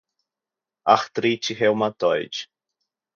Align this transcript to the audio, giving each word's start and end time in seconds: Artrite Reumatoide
Artrite 0.95 1.53
Reumatoide 1.59 2.49